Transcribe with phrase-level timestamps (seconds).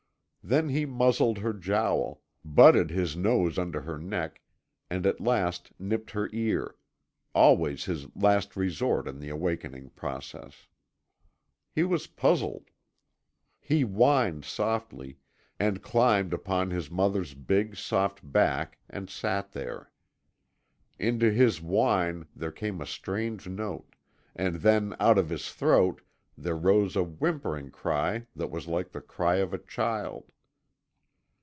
[0.43, 4.41] Then he muzzled her jowl, butted his nose under her neck,
[4.89, 6.75] and at last nipped her ear
[7.35, 10.65] always his last resort in the awakening process.
[11.71, 12.71] He was puzzled.
[13.59, 15.19] He whined softly,
[15.59, 19.91] and climbed upon his mother's big, soft back, and sat there.
[20.97, 23.95] Into his whine there came a strange note,
[24.35, 26.01] and then out of his throat
[26.37, 30.31] there rose a whimpering cry that was like the cry of a child.